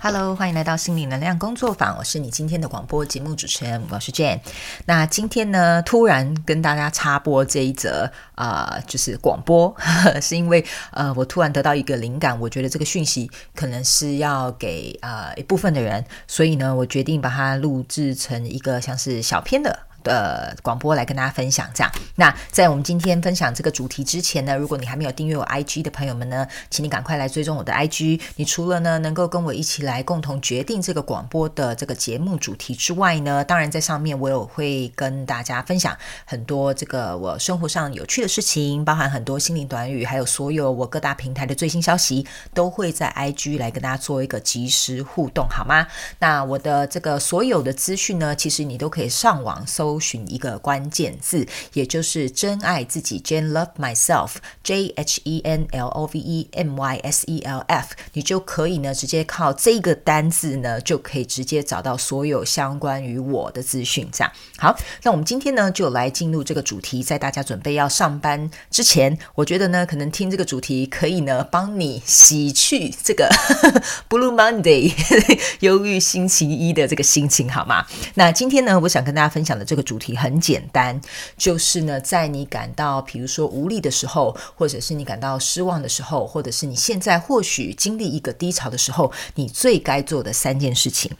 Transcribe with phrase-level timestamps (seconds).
[0.00, 1.96] Hello，欢迎来到心灵能量工作坊。
[1.98, 4.38] 我是你今天的广播节目主持人，我是 Jane。
[4.86, 19.87] 那今天呢，突然跟大家插播这一则啊、就是广播，呵 呵是因为呃，我突然得到一个灵感，我觉得这个讯息可能是要给呃一部分的人，所以呢，我决定把它录制成一个像是小片的。
[20.02, 21.92] 的广播来跟大家分享，这样。
[22.16, 28.20] 那在我们今天分享这个主题之前呢，如果你还没有订阅我 IG 的朋友们呢，请你赶快来追踪我的 IG。
[28.36, 45.86] 你除了呢能够跟我一起来共同决定这个广播的这个节目主题之外呢，当然在上面我有会跟大家分享很多这个我生活上有趣的事情，包含很多心灵短语，还有所有我各大平台的最新消息，都会在 IG 来跟大家做一个即时互动，好吗？
[46.18, 49.97] 那我的这个所有的资讯呢，其实你都可以上网搜。
[49.98, 57.58] 搜寻一个关键字，也就是“真爱自己 ”，Jane Love Myself，J H E N L O V E M Y S E L
[57.66, 64.08] F，你就可以呢直接靠这个单字呢，就可以直接找到所有相关于我的资讯。
[64.12, 73.28] 这样好，那我们今天呢就来进入这个主题，在大家准备要上班之前，我觉得呢可能听这个主题可以呢帮你洗去这个
[74.08, 74.92] Blue Monday
[75.58, 77.84] 忧郁星期一的这个心情，好吗？
[78.14, 79.77] 那今天呢，我想跟大家分享的这。
[79.78, 81.00] 个主题很简单，
[81.36, 91.12] 就是呢，在你感到比如说无力的时候，或者是你感到失望的时候，或者是你现在或许经历一个低潮的时候，你最该做的三件事情。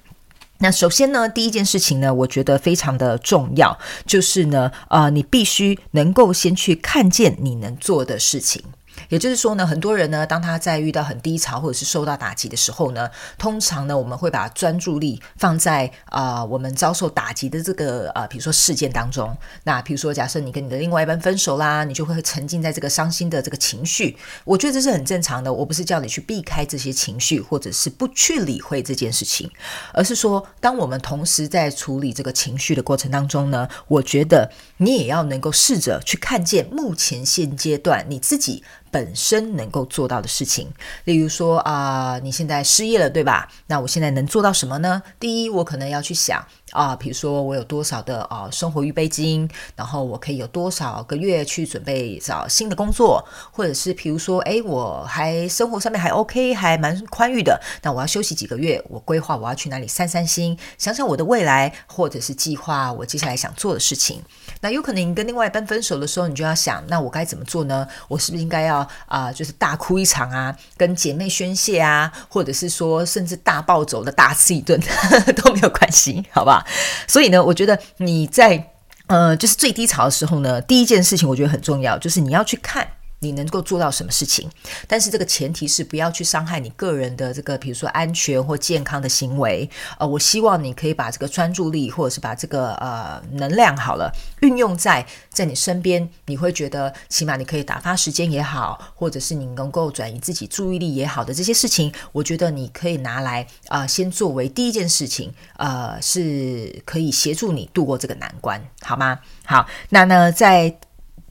[0.61, 8.61] 那首先呢，第一件事情呢，我觉得非常的重要，就是呢，呃，你必须能够先去看见你能做的事情。
[9.09, 19.37] 也就是说呢，很多人呢，当他在遇到很低潮或者是受到打击的时候呢，通常呢，我们会把专注力放在啊、我们遭受打击的这个啊、比如说事件当中。
[19.65, 24.17] 那比如说，假设你跟你的另外一半分手啦，你就会沉浸在这个伤心的这个情绪。
[24.45, 25.53] 我觉得这是很正常的。
[25.53, 29.51] 我不是叫你去避开这些情绪，或者是不去理会这件事情，
[29.93, 38.63] 而是说，当我们同时在处理这个情绪的过程当中呢，我觉得你也要能够试着去看见目前现阶段你自己。
[38.91, 40.69] 本身能够做到的事情，
[41.05, 43.49] 例如说啊、你现在失业了，对吧？
[43.67, 45.03] 那我现在能做到什么呢？
[45.19, 46.45] 第一，我可能要去想。
[46.73, 64.23] 啊，比如说我有多少的啊生活预备金，然后我可以有多少个月去准备找新的工作，或者是比如说，哎，我还生活上面还 OK，还蛮宽裕的，那我要休息几个月，我规划我要去哪里散散心，想想我的未来，或者是计划我接下来想做的事情。
[64.61, 67.87] 那有可能跟另外一半分手的时候，你就要想，那我该怎么做呢？
[68.09, 74.79] 我是不是应该要啊、就是大哭一场啊，跟姐妹宣泄啊，或者是说甚至大暴走的大吃一顿
[75.37, 76.58] 都没有关系，好不好？
[77.07, 78.71] 所以呢，我觉得你在
[79.07, 82.87] 呃，就是最低潮的时候呢，第一件事情我觉得很重要，就是你要去看。
[83.21, 84.49] 你能够做到什么事情？
[84.87, 89.69] 但是这个前提是不要去伤害你个人的这个，比如说安全或健康的行为。
[89.99, 94.13] 呃，我希望你可以把这个专注力，或者是把这个呃能量好了，
[94.43, 109.19] 运用在在你身边，你会觉得起码你可以打发时间也好，或者是你能够转移自己注意力也好的这些事情，我觉得你可以拿来啊、先作为第一件事情，呃，是可以协助你度过这个难关，好吗？
[109.45, 110.79] 好，那呢，在。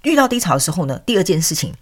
[0.03, 1.73] 遇到低潮的时候呢，第二件事情，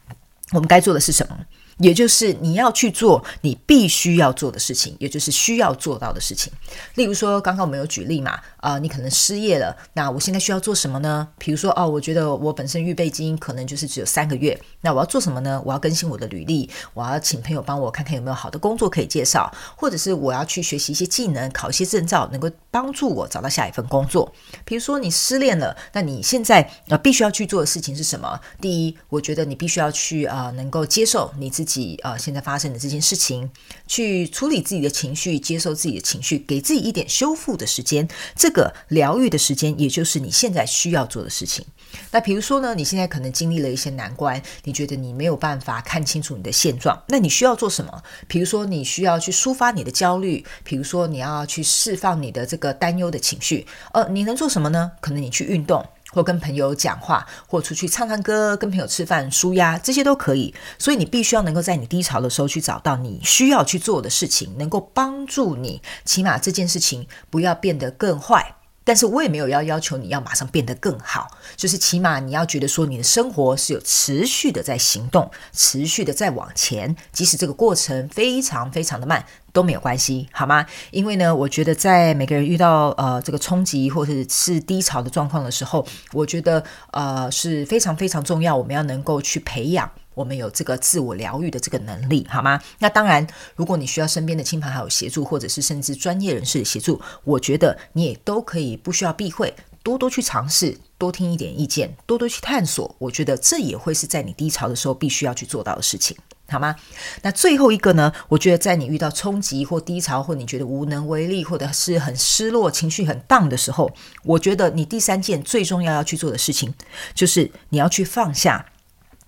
[0.52, 1.38] 我们该做的是什么？
[1.78, 6.52] 也就是你要去做你必须要做的事情，也就是需要做到的事情。
[6.96, 11.28] 例如说，刚刚我们有举例嘛，啊、你可能失业了，那我现在需要做什么呢？
[11.38, 15.62] 比如说，哦，我觉得我本身预备金可能就是只有三个月，那我要做什么呢？
[15.66, 24.31] 我要更新我的履历，我要请朋友帮我看看有没有好的工作可以介绍，或者是我要去学习一些技能，考一些证照，能够帮助我找到下一份工作。
[24.63, 28.40] 比如说你失恋了，那你现在呃必须要去做的事情是什么？
[28.62, 31.65] 第一，我觉得你必须要去啊、能够接受你自己。
[31.66, 33.50] 自己呃，现在发生的这件事情，
[33.88, 41.66] 去处理自己的情绪，接受自己的情绪，给自己一点修复的时间，这个疗愈的时间，也就是你现在需要做的事情。
[42.12, 48.04] 那比如说呢，你现在可能经历了一些难关，你觉得你没有办法看清楚你的现状，那你需要做什么？
[48.28, 54.92] 比如说，你需要去抒发你的焦虑，比如说你要去释放你的这个担忧的情绪，呃，你能做什么呢？
[55.01, 55.86] 可能你去运动。
[56.15, 60.56] 或跟朋友讲话，或出去唱唱歌，跟朋友吃饭，舒压，这些都可以。
[60.79, 68.56] 所以你必须要能够在你低潮的时候去找到你需要去做的事情，能够帮助你，起码这件事情不要变得更坏。
[68.85, 71.27] 但是我也没有要要求你要马上变得更好，
[71.57, 79.25] 就是起码你要觉得说你的生活是有持续的在行动，持续的在往前，即使这个过程非常非常的慢。
[79.56, 80.66] 都没有关系，好吗？
[80.92, 86.62] 因为呢，我觉得在每个人遇到呃这个冲击或者是低潮的状况的时候，我觉得
[86.92, 92.62] 呃是非常非常重要，我们要能够去培养我们有这个自我疗愈的这个能力，好吗？
[92.80, 93.25] 那当然，
[93.56, 102.94] 如果你需要身边的亲朋好友协助，或者是甚至专业人士的协助，我觉得你也都可以不需要避讳，多多去尝试，多听一点意见，多多去探索。
[103.00, 106.18] 我觉得这也会是在你低潮的时候必须要去做到的事情。
[106.47, 106.75] 好吗？
[107.24, 108.13] 那最后一个呢？
[108.27, 113.92] 我觉得在你遇到冲击或低潮，或你觉得无能为力，或者是很失落、情绪很荡的时候，
[114.24, 116.74] 我觉得你第三件最重要要去做的事情，
[117.13, 118.65] 就是你要去放下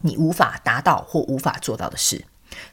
[0.01, 2.23] 你无法达到或无法做到的事。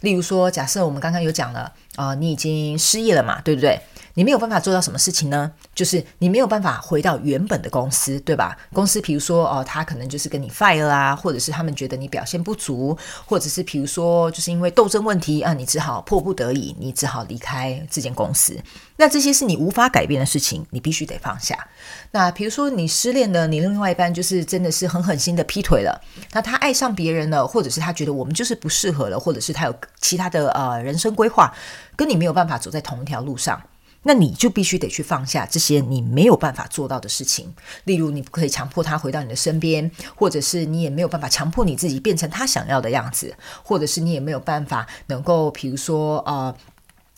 [0.03, 3.81] 例如说，假设我们刚刚有讲了，啊、你已经失业了嘛，对不对？
[4.15, 5.51] 你没有办法做到什么事情呢？
[5.75, 8.57] 就是你没有办法回到原本的公司，对吧？
[8.73, 12.97] 公司比如说哦，他可能就是跟你 fire 啊，或者是他们觉得你表现不足，
[13.27, 18.57] 或者是比如说就是因为斗争问题啊，你只好迫不得已，你只好离开这间公司。
[18.97, 21.67] 那这些是你无法改变的事情，你必须得放下。
[22.13, 26.01] 那比如说你失恋了，你另外一半就是真的是很狠心的劈腿了，
[26.33, 31.53] 那他爱上别人了，或者是他觉得我们就是不适合了，或者是他有其他的呃人生规划，
[31.97, 33.61] 跟你没有办法走在同一条路上。
[34.05, 37.53] 那你就必须得去放下这些你没有办法做到的事情，
[37.85, 46.55] 例如你不可以强迫他回到你的身边，或者是你也没有办法强迫你自己变成他想要的样子，或者是你也没有办法能够，比如说呃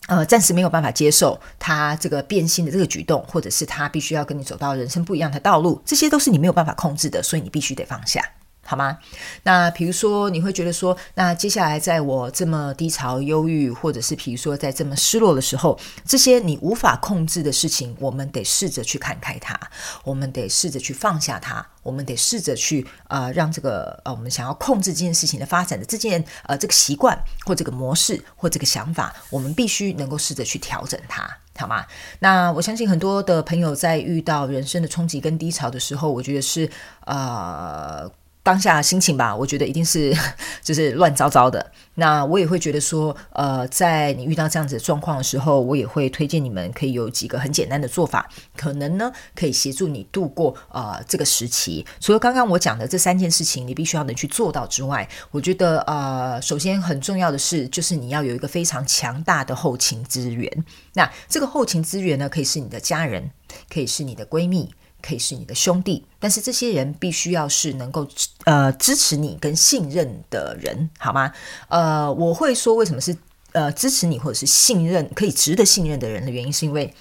[0.07, 8.23] 呃，暂时没有办法接受他这个变心的这个举动，或者是他必须要跟你走到人生不一样的道路，这些都是你没有办法控制的，所以你必须得放下。
[8.69, 8.97] 好吗？
[9.43, 19.57] 那比如说，你会觉得说，那接下来在我这么低潮、忧郁，或者是比如说在这么失落的时候，这些你无法控制的事情，我们得试着去看开它，
[20.03, 31.25] 我们得试着去放下它，我们得试着去呃，让这个呃，我们想要控制这件事情的发展的这件呃这个习惯或这个模式或这个想法，我们必须能够试着去调整它，
[31.57, 31.85] 好吗？
[32.19, 36.69] 那我相信很多的朋友在遇到人生的冲击跟低潮的时候，我觉得是
[37.05, 38.11] 呃。
[38.47, 40.15] 当下心情吧，我觉得一定是
[40.63, 41.69] 就是乱糟糟的。
[41.95, 51.85] 那我也会觉得说，呃，在你遇到这样子的状况的时候，我也会推荐你们可以有几个很简单的做法，可能呢可以协助你度过呃这个时期。
[51.99, 60.49] 除了刚刚我讲的这三件事情，你必须要能去做到之外，我觉得呃，首先很重要的是，就是你要有一个非常强大的后勤资源。
[60.93, 63.29] 那这个后勤资源呢，可以是你的家人，
[63.69, 64.73] 可以是你的闺蜜。
[65.01, 68.07] 可以是你的兄弟，但是这些人必须要是能够
[68.45, 71.31] 呃支持你跟信任的人，好吗？
[71.69, 73.15] 呃，我会说为什么是
[73.53, 76.93] 呃支持你或者是信任可以值得信任的人的原因，是因为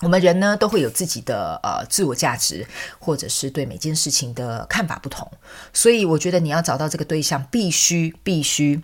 [0.00, 2.66] 我们人呢都会有自己的呃自我价值，
[3.00, 5.28] 或者是对每件事情的看法不同，
[5.72, 8.80] 所以我觉得你要找到这个对象，必须必须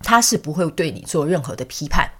[0.00, 2.10] 他是不会对你做任何的批判。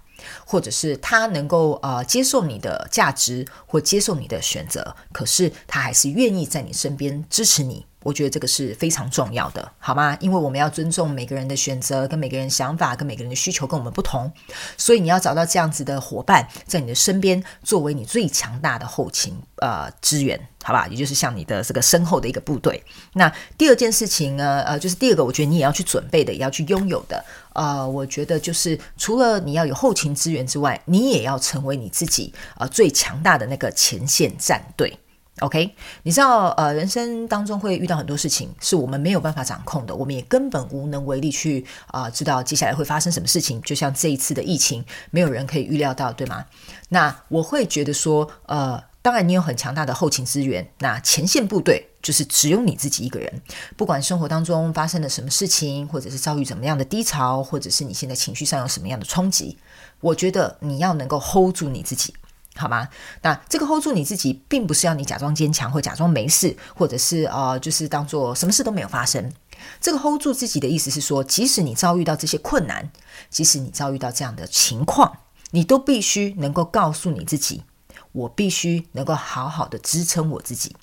[0.45, 7.85] 或者是他能够呃接受你的价值或接受你的选择，可是他还是愿意在你身边支持你。
[8.03, 10.17] 我觉得这个是非常重要的，好吗？
[10.19, 14.31] 因为我们要尊重每个人的选择，跟每个人想法，跟每个人的需求跟我们不同，
[14.75, 20.87] 所以你要找到这样子的伙伴在你的身边，作为你最强大的后勤呃资源，好吧？
[20.87, 22.83] 也就是像你的这个身后的一个部队。
[23.13, 34.97] 那第二件事情呢，呃，就是第二个，我觉得你也要去准备的，也要去拥有的，呃，我觉得就是除了你要有后勤资源之外，你也要成为你自己呃最强大的那个前线战队。
[35.39, 35.73] OK，
[36.03, 43.59] 你知道，呃，人生当中会遇到很多事情，是我们没有办法掌控的，我们也根本无能为力去啊、知道接下来会发生什么事情。
[43.61, 46.45] 就像这一次的疫情，没有人可以预料到，对吗？
[46.89, 53.41] 那我会觉得说，呃，当然你有很强大的后勤资源，那前线部队就是只有你自己一个人。
[53.75, 59.57] 不管生活当中发生了什么事情，或者是遭遇怎么样的低潮，或者是你现在情绪上有什么样的冲击，
[60.01, 62.13] 我觉得你要能够 hold 住你自己。
[62.55, 62.87] 好吗？
[63.21, 69.31] 那这个 hold 住你自己，并不是要你假装坚强或假装没事，或者是呃，就是当做什么事都没有发生。
[69.79, 72.91] 这个 hold 住自己的意思是说，即使你遭遇到这些困难，
[73.29, 75.19] 即使你遭遇到这样的情况，
[75.51, 77.63] 你都必须能够告诉你自己。
[78.11, 80.75] 我必须能够好好的支撑我自己。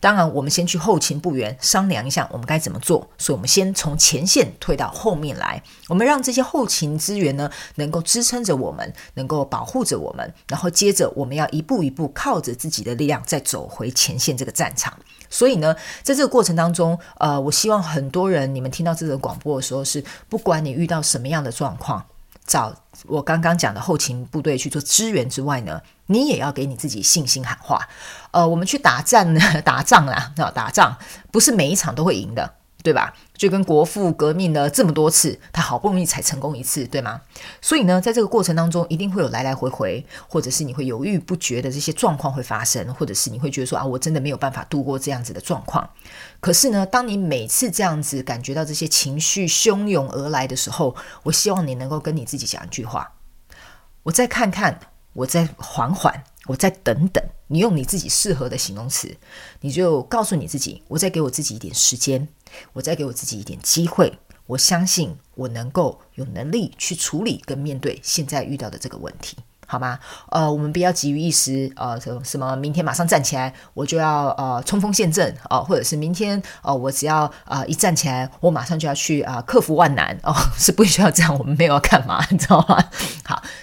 [0.00, 3.10] 当然，我们先去后勤部员商量一下，我们该怎么做。
[3.18, 10.32] 所以，我们先从前线退到后面来，我们让这些后勤资源呢，能够支撑着我们，能够保护着我们。
[10.48, 14.96] 然后，接着我们要一步一步靠着自己的力量，再走回前线这个战场。
[15.28, 22.06] 所以呢，在这个过程当中，呃，我希望很多人，你们听到这个广播的时候，是不管你遇到什么样的状况。
[22.46, 22.74] 找
[23.06, 27.88] 我刚刚讲的后勤部队去做支援之外呢，你也要给你自己信心喊话。
[28.30, 30.96] 呃，我们去打战呢， 打仗啦，打仗
[31.32, 32.54] 不是每一场都会赢的。
[32.86, 33.12] 对吧？
[33.36, 37.20] 就跟国父革命了这么多次，他好不容易才成功一次，对吗？
[37.60, 45.90] 所以呢，在这个过程当中，一定会有来来回回，或者是你会犹豫不决的这些状况会发生，或者是你会觉得说啊，我真的没有办法度过这样子的状况。
[46.38, 53.14] 可是呢，当你每次这样子感觉到这些情绪汹涌而来的时候，我希望你能够跟你自己讲一句话：
[54.04, 54.78] 我再看看，
[55.12, 56.22] 我再缓缓。
[56.46, 59.16] 我再等等，你用你自己适合的形容词，
[59.60, 62.26] 你就告诉你自己，我再给我自己一点时间，
[62.72, 69.36] 我再给我自己一点机会，我相信我能够有能力去处理跟面对现在遇到的这个问题。
[69.68, 69.98] 好吗？
[70.30, 82.78] 呃，我们不要急于一时，呃，什么什么，明天马上站起来，我就要呃冲锋陷阵哦、或者是明天哦、我只要啊、一站起来，我马上就要去啊、克服万难哦，是不需要这样，我们没有要干嘛，你知道吗？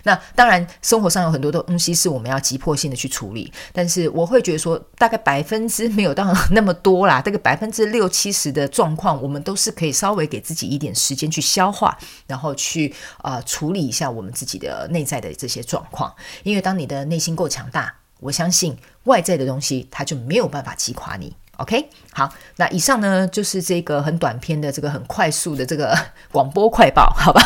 [0.04, 15.82] 那当然，生活上有很多的东西是我们要急迫性的去处理，但是我会觉得说，大概百分之没有到 那么多啦，这个百分之六七十的状况，我们都是可以稍微给自己一点时间去消化，然后去啊、呃、处理一下我们自己的内在的这些状。
[15.90, 21.36] 况，因为当你的内心够强大，我相信外在的东西它就没有办法击垮你。
[21.58, 25.98] OK，好，那以上呢就是这个很短篇的这个很快速的这个
[26.32, 27.42] 广播快报，好吧？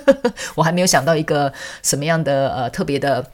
[0.56, 3.24] 我还没有想到一个什么样的呃特别的。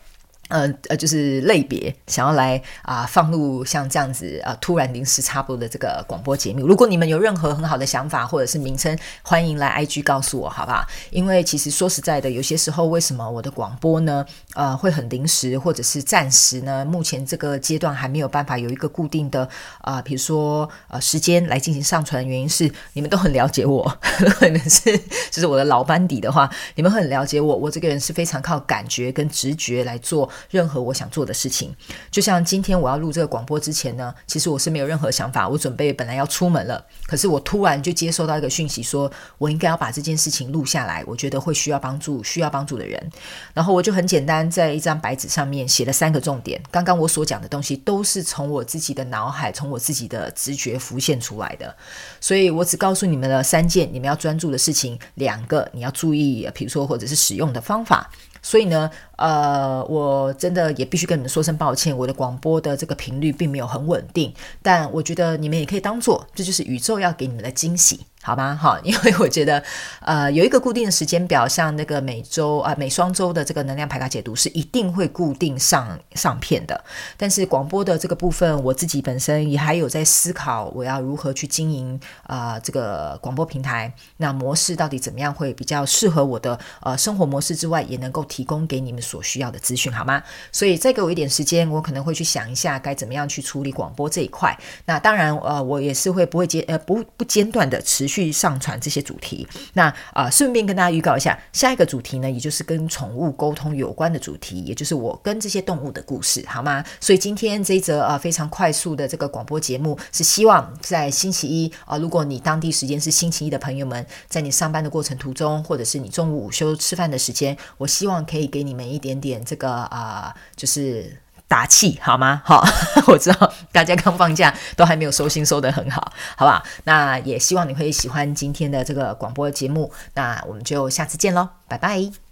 [0.48, 6.66] 呃呃，就是类别想要来啊、放入像这样子啊、突然临时插播的这个广播节目。
[6.66, 10.84] 如果你们有任何很好的想法或者是名称，欢迎来 IG 告诉我，好不好？
[11.10, 14.24] 因为其实说实在的，有些时候为什么我的广播呢
[14.54, 16.84] 呃会很临时或者是暂时呢？
[16.84, 19.48] 目前这个阶段还没有办法有一个固定的
[19.82, 23.84] 啊、比如说呃时间来进行上传的原因是你们都很了解我，
[24.38, 24.96] 可能是
[25.30, 30.28] 就是我的老班底的话，你们很了解我，我这个人是非常靠感觉跟直觉来做。
[30.50, 31.74] 任何我想做的事情，
[32.10, 35.48] 就像今天我要录这个广播之前呢，其实我是没有任何想法。
[35.48, 41.02] 我准备本来要出门了，可是我突然就接收到一个讯息说，我应该要把这件事情录下来。
[41.06, 43.10] 我觉得会需要帮助，需要帮助的人。
[43.54, 46.60] 然后我就很简单在一张白纸上面写了三个重点。
[46.70, 51.74] 刚刚我所讲的东西都是从我自己的脑海，从我自己的直觉浮现出来的。
[52.20, 58.10] 所以我只告诉你们了三件你们要专注的事情，两个你要注意，比如说或者是使用的方法。
[58.42, 68.00] 所以呢，呃，我真的也必须跟你们说声抱歉，我的广播的这个频率并没有很稳定，但我觉得你们也可以当做这就是宇宙要给你们的惊喜。
[68.28, 68.54] 好吗？
[68.60, 69.62] 好， 因为我觉得，
[70.00, 76.78] 呃，有一个固定的时间表，像那个每周啊、每双周的这个能量牌卡解读是一定会固定上上片的。
[77.16, 90.22] 但是广播的这个部分，我自己本身也还有在思考，我要如何去经营啊、这个广播平台，那模式到底怎么样会比较适合我的呃生活模式之外，也能够提供给你们所需要的资讯，好吗？
[90.52, 94.54] 所以再给我一点时间，我可能会去想一下该怎么样去处理广播这一块。
[94.84, 98.17] 那当然，呃，我也是会不会间呃不不间断的持续。
[98.18, 106.84] 去上传这些主题，那啊，顺便跟大家预告一下，下一个主题呢，也就是跟宠物沟通有关的主题，也就是我跟这些动物的故事，好吗？
[107.00, 121.18] 所以今天这一则啊非常快速的这个广播节目，是希望在星期一啊，如果你当地时间是星期一的朋友们，在你上班的过程途中，或者是你中午午休吃饭的时间，我希望可以给你们一点点这个啊，就是。
[121.48, 122.42] 打气好吗？
[122.46, 122.62] 好，
[123.06, 126.62] 我知道大家刚放假，都还没有收心收得很好，好不好？
[126.84, 132.27] 那也希望你会喜欢今天的这个广播节目，那我们就下次见喽，拜拜。